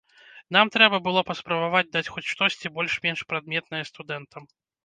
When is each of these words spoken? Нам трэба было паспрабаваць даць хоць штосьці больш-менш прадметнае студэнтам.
Нам 0.55 0.71
трэба 0.75 0.97
было 1.07 1.23
паспрабаваць 1.29 1.91
даць 1.97 2.11
хоць 2.15 2.25
штосьці 2.31 2.73
больш-менш 2.81 3.19
прадметнае 3.35 3.83
студэнтам. 3.93 4.53